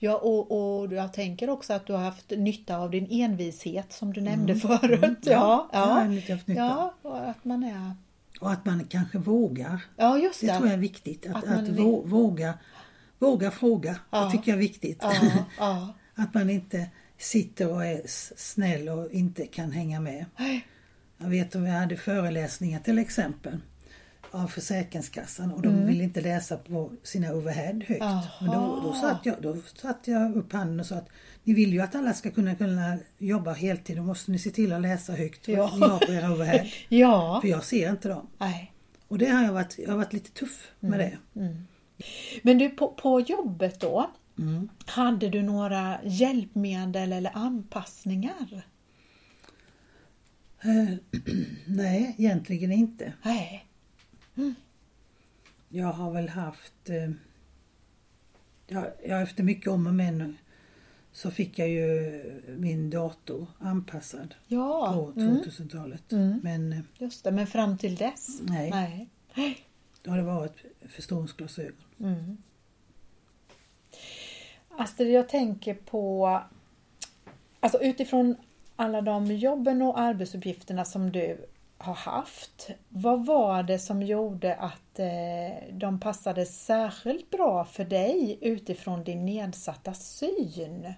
Ja, 0.00 0.16
och, 0.16 0.80
och 0.80 0.92
jag 0.92 1.12
tänker 1.12 1.50
också 1.50 1.72
att 1.72 1.86
du 1.86 1.92
har 1.92 2.00
haft 2.00 2.30
nytta 2.30 2.76
av 2.78 2.90
din 2.90 3.06
envishet 3.10 3.92
som 3.92 4.12
du 4.12 4.20
nämnde 4.20 4.54
förut. 4.56 5.18
Ja, 5.22 5.68
det 5.72 5.78
har 5.78 5.88
ja. 5.96 6.02
jag 6.02 6.10
lite 6.10 6.32
haft 6.32 6.46
nytta 6.46 6.60
ja, 6.60 6.94
och 7.02 7.28
att 7.28 7.44
man 7.44 7.64
är... 7.64 7.92
Och 8.40 8.52
att 8.52 8.64
man 8.64 8.84
kanske 8.84 9.18
vågar. 9.18 9.80
Ja, 9.96 10.18
just 10.18 10.40
Det 10.40 10.46
det. 10.46 10.54
tror 10.54 10.66
jag 10.66 10.74
är 10.74 10.78
viktigt. 10.80 11.26
Att, 11.26 11.36
Att 11.36 11.44
att, 11.58 11.68
vå- 11.68 12.06
våga, 12.08 12.54
våga 13.18 13.50
fråga. 13.50 13.96
Ja. 14.10 14.24
Det 14.24 14.30
tycker 14.30 14.50
jag 14.50 14.56
är 14.56 14.60
viktigt. 14.62 14.98
Ja, 15.02 15.12
ja. 15.58 15.94
Att 16.14 16.34
man 16.34 16.50
inte 16.50 16.86
sitter 17.18 17.72
och 17.72 17.84
är 17.86 18.02
snäll 18.36 18.88
och 18.88 19.10
inte 19.12 19.46
kan 19.46 19.72
hänga 19.72 20.00
med. 20.00 20.24
Jag 21.18 21.28
vet 21.28 21.54
om 21.54 21.64
vi 21.64 21.70
hade 21.70 21.96
föreläsningar 21.96 22.80
till 22.80 22.98
exempel 22.98 23.60
av 24.30 24.46
Försäkringskassan 24.46 25.52
och 25.52 25.62
de 25.62 25.86
ville 25.86 26.04
inte 26.04 26.20
läsa 26.20 26.56
på 26.56 26.92
sina 27.02 27.32
overhead 27.32 27.80
högt. 27.86 28.04
Men 28.40 28.50
då, 28.50 28.80
då, 28.82 28.92
satt 28.94 29.26
jag, 29.26 29.42
då 29.42 29.56
satte 29.76 30.10
jag 30.10 30.36
upp 30.36 30.52
handen 30.52 30.80
och 30.80 30.86
sa 30.86 30.94
att 30.96 31.08
ni 31.44 31.54
vill 31.54 31.72
ju 31.72 31.80
att 31.80 31.94
alla 31.94 32.12
ska 32.12 32.30
kunna, 32.30 32.54
kunna 32.54 32.98
jobba 33.18 33.52
heltid. 33.52 33.96
Då 33.96 34.02
måste 34.02 34.30
ni 34.30 34.38
se 34.38 34.50
till 34.50 34.72
att 34.72 34.80
läsa 34.82 35.12
högt 35.12 35.48
Ja. 35.48 35.70
ni 35.74 35.80
har 35.80 35.98
på 36.06 36.12
era 36.12 36.32
overhead. 36.32 36.66
ja. 36.88 37.38
För 37.40 37.48
jag 37.48 37.64
ser 37.64 37.90
inte 37.90 38.08
dem. 38.08 38.26
Nej. 38.38 38.72
Och 39.08 39.18
det 39.18 39.26
har 39.26 39.44
jag 39.44 39.52
varit, 39.52 39.78
jag 39.78 39.90
har 39.90 39.96
varit 39.96 40.12
lite 40.12 40.30
tuff 40.30 40.70
med 40.80 40.98
det. 41.00 41.18
Men 42.42 42.58
du, 42.58 42.70
på, 42.70 42.88
på 42.88 43.20
jobbet 43.20 43.80
då, 43.80 44.10
Mm. 44.38 44.68
hade 44.86 45.28
du 45.28 45.42
några 45.42 45.98
hjälpmedel 46.04 47.12
eller 47.12 47.30
anpassningar? 47.34 48.62
Eh, 50.62 50.94
nej, 51.66 52.14
egentligen 52.18 52.72
inte. 52.72 53.12
Nej. 53.22 53.64
Jag 55.68 55.92
har 55.92 56.10
väl 56.10 56.28
haft... 56.28 56.90
Eh, 56.90 57.10
ja, 58.66 58.86
ja, 59.06 59.20
efter 59.22 59.42
mycket 59.42 59.68
om 59.68 59.86
och 59.86 59.94
men 59.94 60.36
så 61.12 61.30
fick 61.30 61.58
jag 61.58 61.68
ju 61.68 62.22
min 62.58 62.90
dator 62.90 63.46
anpassad 63.58 64.34
Ja, 64.46 64.92
på 65.14 65.20
mm, 65.20 65.36
2000-talet. 65.36 66.12
Mm. 66.12 66.40
Men 66.42 66.72
eh, 66.72 66.80
just 66.98 67.24
det. 67.24 67.32
Men 67.32 67.46
fram 67.46 67.78
till 67.78 67.96
dess? 67.96 68.40
nej, 68.42 68.70
Nej. 69.34 69.66
då 70.02 70.10
har 70.10 70.18
det 70.18 70.24
varit 70.24 70.56
förstoringsglasögon. 70.88 71.84
Mm. 72.00 72.36
Astrid, 74.68 75.10
jag 75.10 75.28
tänker 75.28 75.74
på 75.74 76.28
Alltså 77.60 77.82
utifrån 77.82 78.36
alla 78.76 79.00
de 79.00 79.26
jobben 79.26 79.82
och 79.82 80.00
arbetsuppgifterna 80.00 80.84
som 80.84 81.12
du 81.12 81.46
har 81.78 81.94
haft. 81.94 82.70
Vad 82.88 83.26
var 83.26 83.62
det 83.62 83.78
som 83.78 84.02
gjorde 84.02 84.54
att 84.54 84.98
eh, 84.98 85.72
de 85.72 86.00
passade 86.00 86.46
särskilt 86.46 87.30
bra 87.30 87.64
för 87.64 87.84
dig 87.84 88.38
utifrån 88.40 89.04
din 89.04 89.24
nedsatta 89.26 89.94
syn? 89.94 90.94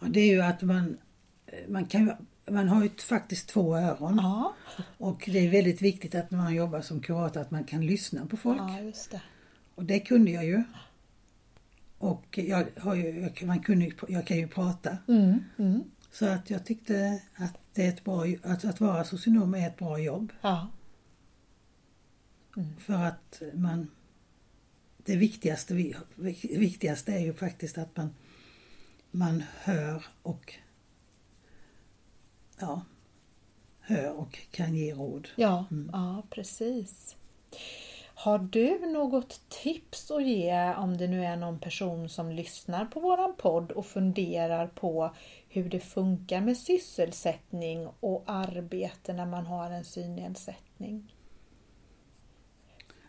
Ja, 0.00 0.06
det 0.10 0.20
är 0.20 0.26
ju 0.26 0.42
att 0.42 0.62
man, 0.62 0.98
eh, 1.46 1.68
man, 1.68 1.86
kan, 1.86 2.12
man 2.50 2.68
har 2.68 2.82
ju 2.82 2.90
faktiskt 2.90 3.48
två 3.48 3.76
öron. 3.76 4.20
Ja, 4.22 4.54
Och 4.98 5.28
det 5.32 5.38
är 5.38 5.50
väldigt 5.50 5.82
viktigt 5.82 6.14
att 6.14 6.30
när 6.30 6.38
man 6.38 6.54
jobbar 6.54 6.80
som 6.80 7.00
kurator 7.00 7.40
att 7.40 7.50
man 7.50 7.64
kan 7.64 7.86
lyssna 7.86 8.26
på 8.26 8.36
folk. 8.36 8.60
ja 8.60 8.80
just 8.80 9.10
det. 9.10 9.20
Och 9.74 9.84
det 9.84 10.00
kunde 10.00 10.30
jag 10.30 10.44
ju. 10.44 10.62
Och 11.98 12.38
jag, 12.38 12.66
har 12.76 12.94
ju, 12.94 13.20
jag, 13.20 13.46
man 13.46 13.60
kunde, 13.60 13.90
jag 14.08 14.26
kan 14.26 14.36
ju 14.36 14.48
prata. 14.48 14.98
Mm, 15.08 15.44
mm, 15.58 15.84
Så 16.18 16.26
att 16.26 16.50
jag 16.50 16.66
tyckte 16.66 17.22
att, 17.34 17.54
det 17.72 17.84
är 17.84 17.88
ett 17.88 18.04
bra, 18.04 18.24
att, 18.42 18.64
att 18.64 18.80
vara 18.80 19.04
socionom 19.04 19.54
är 19.54 19.66
ett 19.66 19.76
bra 19.78 19.98
jobb. 19.98 20.32
ja, 20.40 20.68
För 22.78 22.94
att 22.94 23.42
man... 23.54 23.90
Det 24.96 25.16
viktigaste, 25.16 25.74
vi- 25.74 25.96
viktigaste 26.42 27.12
är 27.12 27.18
ju 27.20 27.34
faktiskt 27.34 27.78
att 27.78 27.96
man, 27.96 28.14
man 29.10 29.42
hör 29.62 30.04
och... 30.22 30.54
Ja, 32.58 32.82
hör 33.80 34.12
och 34.12 34.38
kan 34.50 34.74
ge 34.74 34.94
råd. 34.94 35.28
ja, 35.36 35.66
ja 35.92 36.22
precis. 36.30 37.16
Har 38.18 38.38
du 38.38 38.92
något 38.92 39.40
tips 39.48 40.10
att 40.10 40.26
ge 40.26 40.74
om 40.74 40.96
det 40.96 41.06
nu 41.08 41.24
är 41.24 41.36
någon 41.36 41.58
person 41.58 42.08
som 42.08 42.30
lyssnar 42.30 42.84
på 42.84 43.00
våran 43.00 43.34
podd 43.38 43.72
och 43.72 43.86
funderar 43.86 44.66
på 44.66 45.14
hur 45.48 45.68
det 45.68 45.80
funkar 45.80 46.40
med 46.40 46.56
sysselsättning 46.56 47.88
och 48.00 48.24
arbete 48.26 49.12
när 49.12 49.26
man 49.26 49.46
har 49.46 49.70
en 49.70 49.84
synnedsättning? 49.84 51.14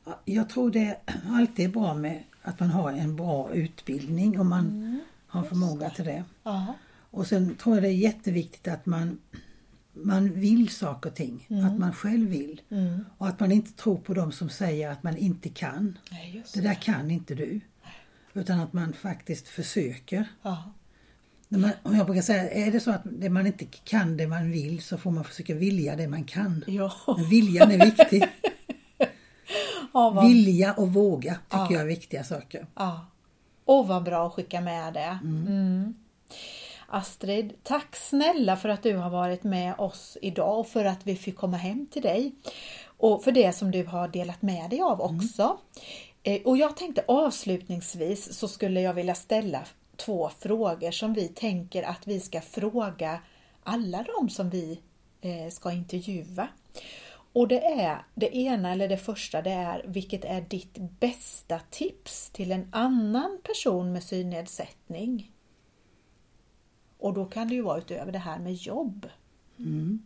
Ja, 0.06 0.20
Jag 0.26 0.50
tror 0.50 0.72
det 0.72 0.98
alltid 1.28 1.66
är 1.66 1.70
bra 1.70 1.94
med 1.94 2.24
att 2.42 2.60
man 2.60 2.70
har 2.70 2.92
en 2.92 3.16
bra 3.16 3.54
utbildning 3.54 4.40
om 4.40 4.50
man 4.50 5.00
har 5.28 5.44
förmåga 5.44 5.90
till 5.90 6.06
det. 6.06 6.24
Ja, 6.44 6.74
Och 7.12 7.28
sen 7.28 7.56
tror 7.56 7.76
jag 7.76 7.84
det 7.84 7.90
är 7.90 7.94
jätteviktigt 7.94 8.68
att 8.68 8.86
man, 8.86 9.20
man 10.04 10.34
vill 10.40 10.70
saker 10.70 11.10
och 11.10 11.16
ting. 11.16 11.48
Att 11.66 11.80
man 11.80 11.94
själv 11.94 12.30
vill. 12.30 12.62
mm. 12.70 13.06
Och 13.18 13.28
att 13.28 13.40
man 13.40 13.52
inte 13.52 13.72
tror 13.72 13.98
på 13.98 14.14
dem 14.14 14.32
som 14.32 14.50
säger 14.50 14.90
att 14.90 15.04
man 15.04 15.18
inte 15.18 15.50
kan. 15.50 15.98
Nej, 16.12 16.44
Det 16.54 16.60
det. 16.62 16.68
där 16.68 16.74
kan 16.74 17.12
inte 17.12 17.36
du. 17.36 17.62
Utan 18.34 18.60
att 18.60 18.74
man 18.74 18.94
faktiskt 18.94 19.48
försöker. 19.48 20.28
När 21.50 21.60
man, 21.60 21.72
och 21.84 21.96
jag 21.96 22.06
brukar 22.06 22.22
säga, 22.22 22.50
är 22.52 22.72
det 22.72 22.80
så 22.80 22.92
att 22.92 23.02
det 23.04 23.30
man 23.30 23.48
inte 23.48 23.66
kan 23.66 24.18
det 24.18 24.28
man 24.28 24.52
vill 24.52 24.82
så 24.82 24.98
får 24.98 25.12
man 25.12 25.24
försöka 25.24 25.56
vilja 25.56 25.96
det 25.96 26.08
man 26.08 26.24
kan. 26.24 26.64
ja. 26.68 26.94
Men 27.18 27.30
viljan 27.30 27.72
är 27.72 27.86
viktig. 27.86 28.24
ja, 29.94 30.10
vad, 30.10 30.28
Vilja 30.28 30.74
och 30.74 30.94
våga 30.94 31.34
tycker 31.34 31.58
Ja. 31.58 31.72
jag 31.72 31.82
är 31.82 31.86
viktiga 31.86 32.24
saker. 32.24 32.68
ja. 32.76 33.06
Och 33.66 33.88
vad 33.88 34.04
bra 34.04 34.28
att 34.28 34.34
skicka 34.34 34.62
med 34.62 34.94
det. 34.94 35.20
Mm. 35.24 35.94
Astrid, 36.90 37.54
tack 37.64 37.96
snälla 37.96 38.58
för 38.58 38.70
att 38.70 38.84
du 38.84 38.96
har 38.96 39.10
varit 39.10 39.44
med 39.44 39.76
oss 39.78 40.18
idag 40.22 40.60
och 40.60 40.68
för 40.68 40.86
att 40.86 41.08
vi 41.08 41.16
fick 41.16 41.36
komma 41.36 41.58
hem 41.58 41.88
till 41.92 42.02
dig. 42.02 42.36
Och 42.98 43.24
för 43.24 43.32
det 43.32 43.54
som 43.54 43.72
du 43.72 43.84
har 43.84 44.08
delat 44.08 44.42
med 44.42 44.70
dig 44.70 44.82
av 44.82 45.02
också. 45.02 45.58
Eh, 46.24 46.42
Och 46.46 46.58
jag 46.58 46.78
tänkte 46.78 47.04
avslutningsvis 47.08 48.38
så 48.38 48.48
skulle 48.48 48.82
jag 48.82 48.94
vilja 48.94 49.16
ställa 49.16 49.64
två 49.96 50.30
frågor 50.40 50.92
som 50.92 51.14
vi 51.14 51.28
tänker 51.28 51.84
att 51.84 52.08
vi 52.08 52.20
ska 52.20 52.42
fråga 52.42 53.20
alla 53.64 54.06
de 54.18 54.30
som 54.30 54.50
vi 54.50 54.80
eh, 55.22 55.52
ska 55.52 55.72
intervjua. 55.72 56.48
Och 57.34 57.48
det 57.48 57.66
är 57.66 58.06
det 58.16 58.36
ena 58.38 58.72
eller 58.72 58.88
det 58.88 58.98
första 58.98 59.42
det 59.42 59.52
är 59.52 59.86
vilket 59.88 60.26
är 60.26 60.42
ditt 60.42 60.78
bästa 60.78 61.60
tips 61.70 62.30
till 62.30 62.52
en 62.52 62.68
annan 62.72 63.38
person 63.44 63.94
med 63.94 64.04
synnedsättning? 64.04 65.32
Och 66.98 67.14
då 67.14 67.26
kan 67.26 67.48
det 67.48 67.54
ju 67.56 67.62
vara 67.62 67.78
utöver 67.78 68.12
det 68.12 68.20
här 68.20 68.40
med 68.40 68.54
jobb. 68.54 69.08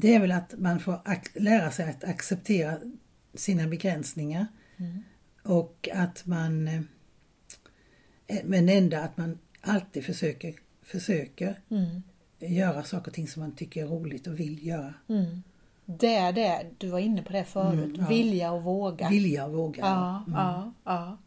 Det 0.00 0.14
är 0.14 0.20
väl 0.20 0.32
att 0.32 0.54
man 0.58 0.80
får 0.80 1.00
lära 1.40 1.70
sig 1.70 1.90
att 1.90 2.04
acceptera 2.04 2.78
sina 3.34 3.66
begränsningar. 3.68 4.46
Och 5.42 5.88
att 5.94 6.26
man... 6.26 6.68
eh, 6.68 6.80
Men 8.44 8.68
ändå 8.68 8.96
att 8.96 9.16
man 9.16 9.38
alltid 9.60 10.04
försöker, 10.04 10.54
försöker 10.82 11.60
göra 12.38 12.82
saker 12.82 13.10
och 13.10 13.14
ting 13.14 13.28
som 13.28 13.42
man 13.42 13.52
tycker 13.52 13.82
är 13.82 13.86
roligt 13.86 14.26
och 14.26 14.40
vill 14.40 14.66
göra. 14.66 14.94
Det 15.86 16.14
är 16.14 16.32
det, 16.32 16.66
du 16.78 16.88
var 16.88 16.98
inne 16.98 17.22
på 17.22 17.32
det 17.32 17.44
förut, 17.44 17.84
Mm, 17.84 17.96
ja. 18.00 18.08
vilja 18.08 18.52
och 18.52 18.62
våga. 18.62 19.08
Vilja 19.08 19.44
och 19.46 19.52
våga. 19.52 19.80
Ja, 19.80 20.24
ja, 20.28 20.72
ja. 20.84 21.18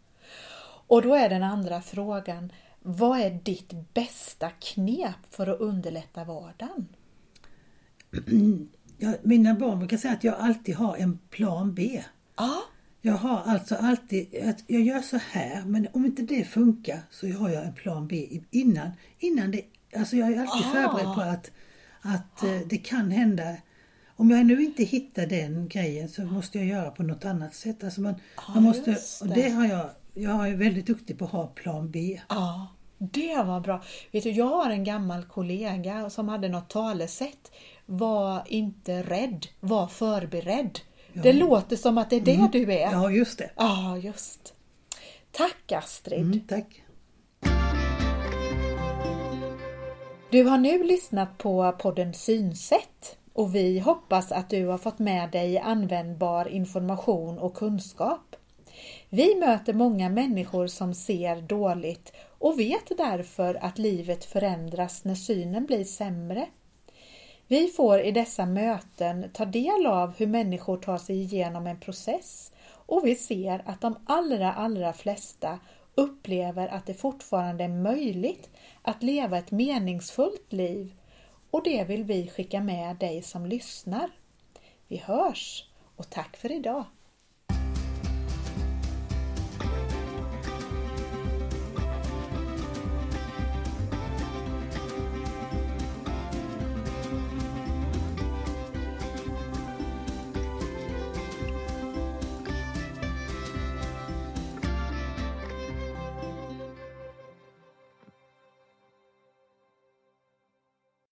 Och 0.88 1.01
då 1.01 1.13
är 1.15 1.29
den 1.29 1.44
andra 1.44 1.82
frågan, 1.82 2.51
vad 2.82 3.20
är 3.20 3.29
ditt 3.44 3.94
bästa 3.94 4.50
knep 4.50 5.15
för 5.29 5.48
att 5.48 5.60
underlätta 5.60 6.24
vardagen? 6.24 6.88
Jag, 9.00 9.15
mina 9.24 9.53
barn 9.53 9.79
brukar 9.79 9.98
säga 9.98 10.13
att 10.13 10.24
jag 10.24 10.36
alltid 10.39 10.75
har 10.75 10.96
en 10.98 11.20
plan 11.29 11.74
B. 11.74 12.03
Ja, 12.38 12.62
Jag 13.01 13.13
har 13.13 13.41
alltså 13.46 13.75
alltid, 13.75 14.36
att 14.50 14.63
jag 14.67 14.82
gör 14.82 15.01
så 15.01 15.17
här 15.17 15.63
men 15.65 15.88
om 15.94 16.06
inte 16.06 16.22
det 16.22 16.44
funkar 16.44 17.00
så 17.12 17.27
har 17.27 17.50
jag 17.50 17.65
en 17.65 17.74
plan 17.74 18.08
B 18.08 18.39
innan. 18.51 18.89
innan 19.20 19.51
det, 19.51 19.62
alltså 19.96 20.15
jag 20.15 20.27
är 20.34 20.39
alltid 20.41 20.67
Ah. 20.67 20.74
förberedd 20.74 21.15
på 21.15 21.22
att, 21.22 21.51
att 22.01 22.44
eh, 22.44 22.60
det 22.70 22.77
kan 22.77 23.12
hända. 23.12 23.56
om 24.15 24.29
jag 24.32 24.46
nu 24.46 24.63
inte 24.63 24.84
hittar 24.84 25.25
den 25.25 25.67
grejen 25.67 26.10
så 26.10 26.22
måste 26.25 26.58
jag 26.58 26.67
göra 26.67 26.91
på 26.91 27.03
något 27.03 27.25
annat 27.25 27.56
sätt. 27.56 27.84
Alltså 27.84 28.01
man, 28.01 28.15
Ja, 28.38 28.44
man 28.53 28.63
måste, 28.63 28.91
just 28.91 29.22
och 29.22 29.27
det. 29.27 29.34
det 29.36 29.50
har 29.50 29.65
jag, 29.65 29.89
jag 30.18 30.50
är 30.50 30.56
väldigt 30.56 30.86
duktig 30.86 31.20
på 31.20 31.26
att 31.26 31.32
ha 31.32 31.48
plan 31.48 31.92
B. 31.92 32.22
Ja, 32.30 32.68
det 32.98 33.44
var 33.44 33.60
bra. 33.60 33.84
Vet 34.12 34.24
du, 34.24 34.32
jag 34.32 34.46
har 34.46 34.70
en 34.70 34.84
gammal 34.84 35.24
kollega 35.24 36.10
som 36.10 36.30
hade 36.30 36.50
något 36.50 36.70
talesätt. 36.70 37.52
Var 37.86 38.44
inte 38.46 39.04
rädd, 39.04 39.48
var 39.60 39.88
förberedd. 39.88 40.80
Det 41.14 41.34
låter 41.34 41.76
som 41.76 41.98
att 41.98 42.10
det 42.10 42.16
är 42.16 42.22
det 42.22 42.50
du 42.52 42.74
är. 42.74 42.92
Ja, 42.92 43.12
just 43.12 43.38
det. 43.38 43.50
Ja, 43.56 43.98
just. 43.98 44.54
Tack 45.32 45.72
Astrid. 45.72 46.22
Mm, 46.22 46.40
tack. 46.48 46.84
Du 50.32 50.44
har 50.44 50.58
nu 50.58 50.84
lyssnat 50.84 51.38
på 51.38 51.76
podden 51.80 52.14
Synsätt 52.14 53.18
och 53.34 53.56
vi 53.56 53.80
hoppas 53.80 54.32
att 54.32 54.50
du 54.50 54.66
har 54.68 54.78
fått 54.78 55.00
med 55.00 55.32
dig 55.32 55.60
användbar 55.60 56.48
information 56.48 57.40
och 57.40 57.56
kunskap. 57.56 58.27
Vi 59.10 59.36
möter 59.36 59.74
många 59.74 60.10
människor 60.10 60.68
som 60.68 60.94
ser 60.94 61.42
dåligt 61.42 62.14
och 62.40 62.60
vet 62.60 62.98
därför 62.98 63.56
att 63.66 63.78
livet 63.78 64.26
förändras 64.26 65.04
när 65.04 65.16
synen 65.16 65.66
blir 65.66 65.84
sämre. 65.84 66.48
Vi 67.48 67.68
får 67.68 68.00
i 68.00 68.12
dessa 68.12 68.46
möten 68.46 69.30
ta 69.34 69.46
del 69.46 69.86
av 69.86 70.16
hur 70.18 70.28
människor 70.28 70.78
tar 70.78 70.98
sig 70.98 71.22
igenom 71.22 71.68
en 71.68 71.80
process 71.80 72.52
och 72.70 73.06
vi 73.06 73.16
ser 73.16 73.62
att 73.66 73.82
de 73.82 73.96
allra, 74.06 74.54
allra 74.54 74.94
flesta 74.94 75.60
upplever 75.96 76.68
att 76.68 76.86
det 76.86 76.94
fortfarande 76.94 77.64
är 77.64 77.68
möjligt 77.68 78.50
att 78.82 79.04
leva 79.04 79.38
ett 79.38 79.52
meningsfullt 79.52 80.54
liv 80.54 80.94
och 81.52 81.64
det 81.64 81.84
vill 81.84 82.04
vi 82.04 82.28
skicka 82.28 82.62
med 82.62 82.96
dig 82.96 83.22
som 83.22 83.46
lyssnar. 83.46 84.10
Vi 84.88 84.98
hörs 84.98 85.70
och 85.96 86.10
tack 86.10 86.38
för 86.38 86.52
idag! 86.52 86.84